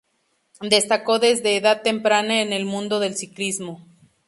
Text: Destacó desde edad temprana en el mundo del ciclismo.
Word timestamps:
Destacó 0.67 1.19
desde 1.19 1.55
edad 1.57 1.83
temprana 1.83 2.41
en 2.41 2.53
el 2.53 2.65
mundo 2.65 2.99
del 2.99 3.13
ciclismo. 3.15 3.85